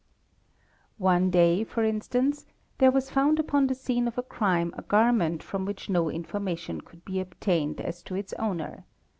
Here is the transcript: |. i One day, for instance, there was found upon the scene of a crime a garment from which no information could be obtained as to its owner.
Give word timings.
|. 0.51 0.61
i 0.63 0.89
One 0.97 1.29
day, 1.29 1.63
for 1.63 1.83
instance, 1.83 2.47
there 2.79 2.89
was 2.89 3.11
found 3.11 3.37
upon 3.37 3.67
the 3.67 3.75
scene 3.75 4.07
of 4.07 4.17
a 4.17 4.23
crime 4.23 4.73
a 4.75 4.81
garment 4.81 5.43
from 5.43 5.63
which 5.63 5.91
no 5.91 6.09
information 6.09 6.81
could 6.81 7.05
be 7.05 7.19
obtained 7.19 7.79
as 7.79 8.01
to 8.09 8.15
its 8.15 8.33
owner. 8.39 8.85